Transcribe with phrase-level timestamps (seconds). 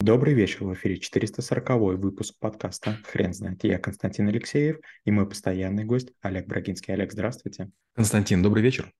[0.00, 3.64] Добрый вечер, в эфире 440 выпуск подкаста «Хрен знает».
[3.64, 6.94] Я Константин Алексеев и мой постоянный гость Олег Брагинский.
[6.94, 7.72] Олег, здравствуйте.
[7.94, 8.92] Константин, добрый вечер.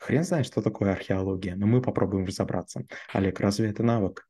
[0.00, 2.86] Хрен знает, что такое археология, но мы попробуем разобраться.
[3.12, 4.26] Олег, разве это навык?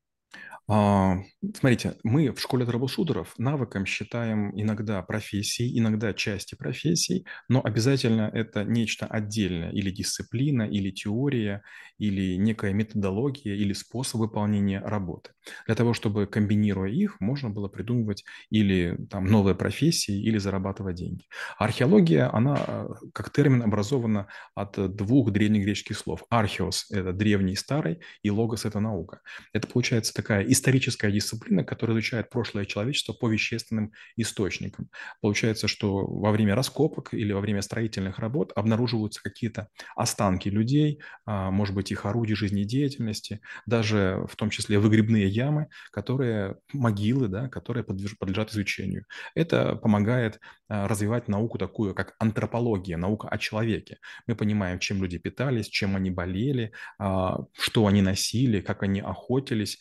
[0.69, 1.19] А,
[1.54, 8.65] смотрите, мы в школе трэблшутеров навыком считаем иногда профессии, иногда части профессий, но обязательно это
[8.65, 11.62] нечто отдельное, или дисциплина, или теория,
[11.98, 15.33] или некая методология, или способ выполнения работы.
[15.67, 21.24] Для того, чтобы комбинируя их, можно было придумывать или там новые профессии, или зарабатывать деньги.
[21.59, 26.23] Археология, она э, как термин образована от двух древнегреческих слов.
[26.30, 29.21] Археос– это древний старый, и логос– это наука.
[29.52, 34.91] Это получается такая историческая дисциплина, которая изучает прошлое человечества по вещественным источникам.
[35.20, 41.51] Получается, что во время раскопок или во время строительных работ обнаруживаются какие-то останки людей, а,
[41.51, 47.84] может быть, их орудий жизнедеятельности, даже в том числе выгребные ямы, которые, могилы, да, которые
[47.84, 49.07] подлежат изучению.
[49.34, 53.99] Это помогает а, развивать науку такую, как антропология, наука о человеке.
[54.27, 59.79] Мы понимаем, чем люди питались, чем они болели, а, что они носили, как они охотились,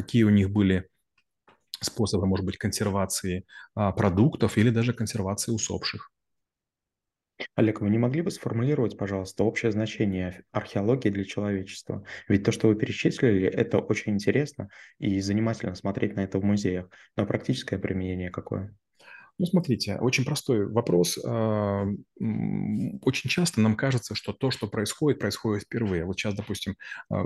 [0.00, 0.88] какие у них были
[1.82, 6.10] способы, может быть, консервации а, продуктов или даже консервации усопших.
[7.54, 12.04] Олег, вы не могли бы сформулировать, пожалуйста, общее значение археологии для человечества?
[12.28, 16.90] Ведь то, что вы перечислили, это очень интересно и занимательно смотреть на это в музеях.
[17.16, 18.74] Но практическое применение какое?
[19.40, 21.18] Ну, смотрите, очень простой вопрос.
[21.24, 21.86] А,
[23.00, 26.04] очень часто нам кажется, что то, что происходит, происходит впервые.
[26.04, 26.76] Вот сейчас, допустим,
[27.10, 27.24] а,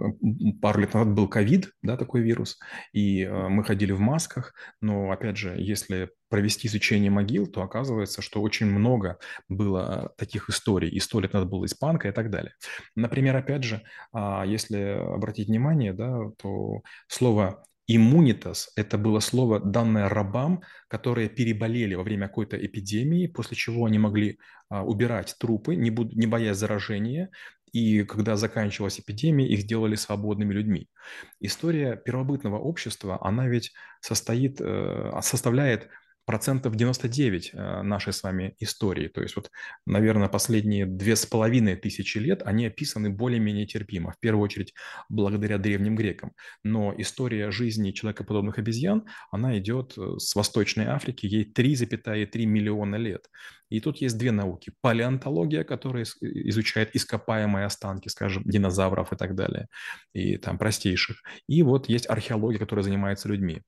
[0.62, 2.60] пару лет назад был ковид, да, такой вирус,
[2.92, 8.22] и а, мы ходили в масках, но, опять же, если провести изучение могил, то оказывается,
[8.22, 9.18] что очень много
[9.48, 10.90] было таких историй.
[10.90, 12.52] И сто лет назад была испанка и так далее.
[12.94, 20.62] Например, опять же, если обратить внимание, да, то слово Иммунитас– это было слово, данное рабам,
[20.88, 24.38] которые переболели во время какой-то эпидемии, после чего они могли
[24.70, 27.30] а, убирать трупы, не, буд- не боясь заражения,
[27.72, 30.88] и когда заканчивалась эпидемия, их сделали свободными людьми.
[31.40, 35.88] История первобытного общества, она ведь состоит, э, составляет
[36.24, 39.08] процентов 99 э, нашей с вами истории.
[39.08, 39.50] То есть вот,
[39.86, 44.74] наверное, последние две с половиной тысячи лет они описаны более-менее терпимо, в первую очередь
[45.08, 46.32] благодаря древним грекам.
[46.62, 53.28] Но история жизни человекоподобных обезьян, она идет э, с Восточной Африки, ей 3,3 миллиона лет.
[53.70, 54.72] И тут есть две науки.
[54.80, 59.68] Палеонтология, которая изучает ископаемые останки, скажем, динозавров и так далее,
[60.12, 61.22] и там простейших.
[61.48, 63.62] И вот есть археология, которая занимается людьми.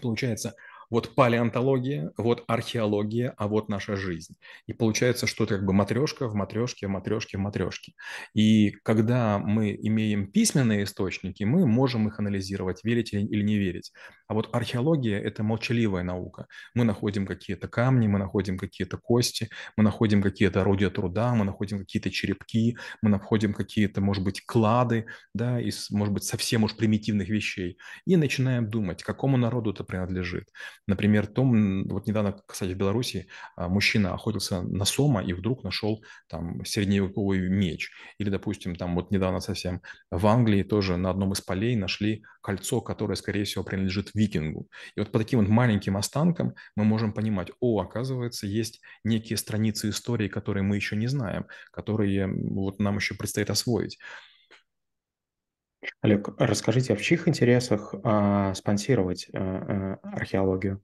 [0.00, 0.54] Получается,
[0.90, 4.34] вот палеонтология, вот археология, а вот наша жизнь.
[4.66, 7.92] И получается, что это как бы матрешка в матрешке, в матрешке, в матрешке.
[8.34, 13.92] И когда мы имеем письменные источники, мы можем их анализировать, верить или не верить.
[14.26, 16.46] А вот археология– это молчаливая наука.
[16.74, 21.78] Мы находим какие-то камни, мы находим какие-то кости, мы находим какие-то орудия труда, мы находим
[21.78, 27.28] какие-то черепки, мы находим какие-то, может быть, клады, да, из, может быть, совсем уж примитивных
[27.28, 27.78] вещей.
[28.06, 30.48] И начинаем думать, какому народу это принадлежит.
[30.86, 36.04] Например, том, вот недавно, кстати, в Беларуси а, мужчина охотился на сома и вдруг нашел
[36.28, 37.90] там средневековый меч.
[38.18, 42.80] Или, допустим, там вот недавно совсем в Англии тоже на одном из полей нашли кольцо,
[42.80, 44.68] которое, скорее всего, принадлежит викингу.
[44.96, 49.90] И вот по таким вот маленьким останкам мы можем понимать, о, оказывается, есть некие страницы
[49.90, 53.98] истории, которые мы еще не знаем, которые вот нам еще предстоит освоить.
[56.02, 60.82] Олег, расскажите, а в чьих интересах а, спонсировать а, а, археологию?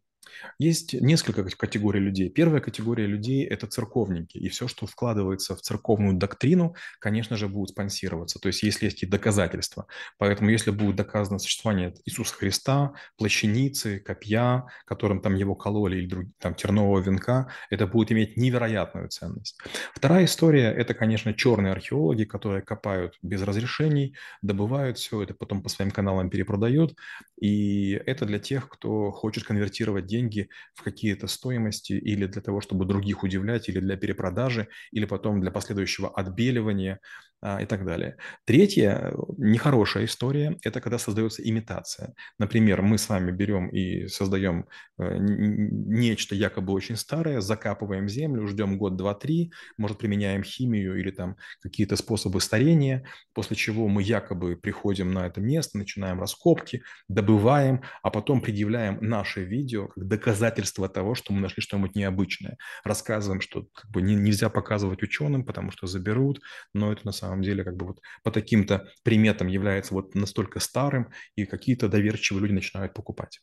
[0.59, 2.29] Есть несколько категорий людей.
[2.29, 7.71] Первая категория людей– это церковники, и все, что вкладывается в церковную доктрину, конечно же, будет
[7.71, 9.87] спонсироваться, то есть если есть какие-то доказательства.
[10.19, 16.27] Поэтому если будет доказано существование Иисуса Христа, плащаницы, копья, которым там его кололи, или друг,
[16.39, 19.59] там тернового венка, это будет иметь невероятную ценность.
[19.95, 25.69] Вторая история– это, конечно, черные археологи, которые копают без разрешений, добывают все это, потом по
[25.69, 26.97] своим каналам перепродают,
[27.41, 32.87] и это для тех, кто хочет конвертировать деньги в какие-то стоимости или для того, чтобы
[32.87, 37.01] других удивлять, или для перепродажи, или потом для последующего отбеливания
[37.45, 38.17] и так далее.
[38.45, 42.15] Третья нехорошая история– это когда создается имитация.
[42.39, 44.67] Например, мы с вами берем и создаем
[44.99, 51.11] э, нечто якобы очень старое, закапываем землю, ждем год, два, три, может, применяем химию или
[51.11, 53.05] там какие-то способы старения,
[53.35, 59.45] после чего мы якобы приходим на это место, начинаем раскопки, добываем, а потом предъявляем наше
[59.45, 62.57] видео как доказательство того, что мы нашли что-нибудь необычное.
[62.83, 66.41] Рассказываем, что как бы нельзя показывать ученым, потому что заберут,
[66.73, 70.61] но это на самом самом деле как бы вот по таким-то приметам является вот настолько
[70.61, 73.41] старым, и какие-то доверчивые люди начинают покупать.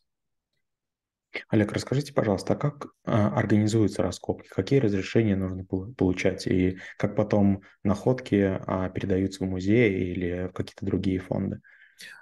[1.48, 4.48] Олег, расскажите, пожалуйста, а как а, организуются раскопки?
[4.48, 6.46] Какие разрешения нужно получать?
[6.46, 11.60] И как потом находки а, передаются в музей или в какие-то другие фонды?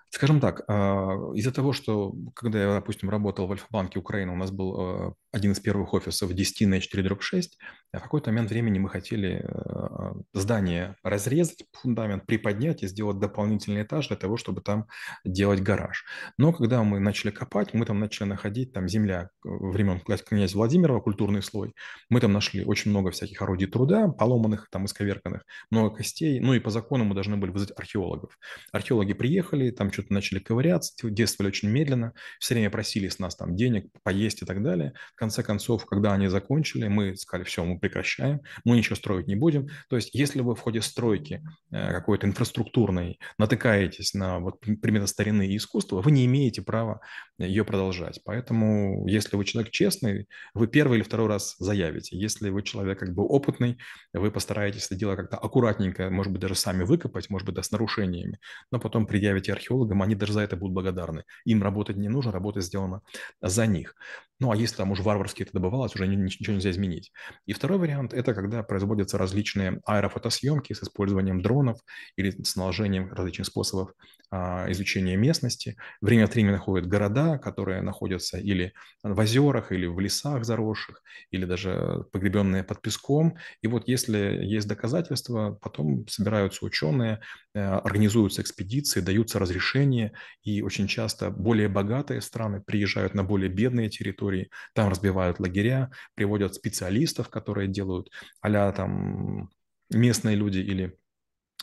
[0.08, 4.50] Скажем так, а, из-за того, что когда я, допустим, работал в Альфа-банке Украины, у нас
[4.50, 7.58] был один из первых офисов 10 на 4 дробь 6,
[7.92, 13.82] а в какой-то момент времени мы хотели а, здание разрезать, фундамент приподнять и сделать дополнительный
[13.82, 14.86] этаж для того, чтобы там
[15.24, 16.04] делать гараж.
[16.36, 21.42] Но когда мы начали копать, мы там начали находить там земля времен князя Владимира, культурный
[21.42, 21.74] слой.
[22.10, 26.40] Мы там нашли очень много всяких орудий труда, поломанных, там исковерканных, много костей.
[26.40, 28.38] Ну и по закону мы должны были вызвать археологов.
[28.70, 33.36] Археологи приехали, там что что-то начали ковыряться, действовали очень медленно, все время просили с нас
[33.36, 34.92] там денег, поесть и так далее.
[35.22, 39.68] Конце концов, когда они закончили, мы сказали, все, мы прекращаем, мы ничего строить не будем.
[39.88, 45.56] То есть, если вы в ходе стройки э, какой-то инфраструктурной натыкаетесь на вот предметы старины
[45.56, 47.02] искусства, вы не имеете права
[47.38, 48.20] ее продолжать.
[48.24, 52.18] Поэтому, если вы человек честный, вы первый или второй раз заявите.
[52.18, 53.78] Если вы человек как бы опытный,
[54.12, 57.70] вы постараетесь это дело как-то аккуратненько, может быть, даже сами выкопать, может быть, да, с
[57.70, 58.40] нарушениями,
[58.72, 61.22] но потом предъявите археологам, они даже за это будут благодарны.
[61.44, 63.02] Им работать не нужно, работа сделана
[63.40, 63.94] за них.
[64.42, 67.12] Ну, а если там уже варварски это добывалось, уже ничего нельзя изменить.
[67.46, 71.78] И второй вариант– это когда производятся различные аэрофотосъемки с использованием дронов
[72.16, 73.92] или с наложением различных способов
[74.32, 75.76] а, изучения местности.
[76.00, 78.72] Время от времени находят города, которые находятся или
[79.04, 83.36] в озерах, или в лесах заросших, или даже погребенные под песком.
[83.60, 87.20] И вот если есть доказательства, потом собираются ученые,
[87.54, 93.90] э, организуются экспедиции, даются разрешения, и очень часто более богатые страны приезжают на более бедные
[93.90, 99.50] территории, территории, там разбивают лагеря, приводят специалистов, которые делают а там
[99.90, 100.96] местные люди или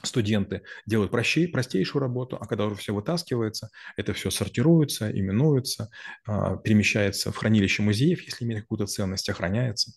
[0.03, 5.89] студенты делают простей, простейшую работу, а когда уже все вытаскивается, это все сортируется, именуется,
[6.25, 9.91] а, перемещается в хранилище музеев, если имеет какую-то ценность, охраняется.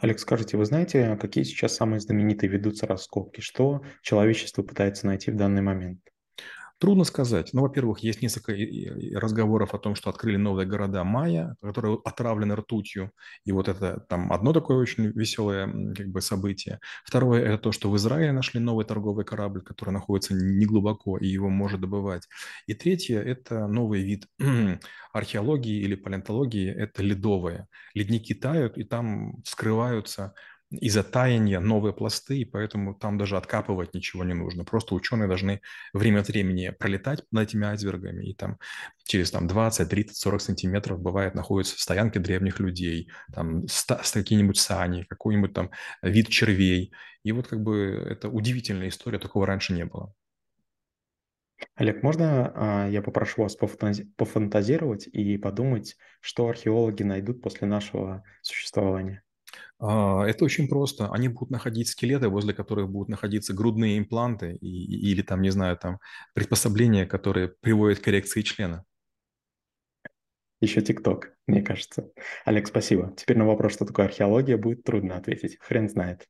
[0.00, 3.40] Олег, скажите, вы знаете, какие сейчас самые знаменитые ведутся раскопки?
[3.40, 6.11] Что человечество пытается найти в данный момент?
[6.82, 7.50] Трудно сказать.
[7.52, 8.52] Ну, во-первых, есть несколько
[9.16, 13.12] разговоров о том, что открыли новые города майя, которые отравлены ртутью.
[13.44, 16.80] И вот это там одно такое очень веселое как бы событие.
[17.04, 21.48] Второе– это то, что в Израиле нашли новый торговый корабль, который находится неглубоко, и его
[21.48, 22.26] может добывать.
[22.66, 24.26] И третье– это новый вид
[25.12, 27.68] археологии или палеонтологии– это ледовые.
[27.94, 30.34] Ледники тают, и там скрываются
[30.80, 34.64] из-за таяния новые пласты, и поэтому там даже откапывать ничего не нужно.
[34.64, 35.60] Просто ученые должны
[35.92, 38.58] время от времени пролетать над этими айсбергами, и там
[39.04, 43.66] через там, 20, 30, 40 сантиметров бывает находятся стоянки древних людей, там
[44.12, 45.70] какие-нибудь сани, какой-нибудь там
[46.02, 46.92] вид червей.
[47.22, 50.14] И вот как бы это удивительная история, такого раньше не было.
[51.76, 59.22] Олег, можно а, я попрошу вас пофантазировать и подумать, что археологи найдут после нашего существования?
[59.78, 61.10] А, это очень просто.
[61.12, 65.76] Они будут находить скелеты, возле которых будут находиться грудные импланты и, или там, не знаю,
[65.76, 65.98] там
[66.34, 68.84] приспособления, которые приводят к коррекции члена.
[70.60, 72.12] Еще ТикТок, мне кажется.
[72.44, 73.12] Олег, спасибо.
[73.16, 75.58] Теперь на вопрос, что такое археология, будет трудно ответить.
[75.60, 76.28] Хрен знает.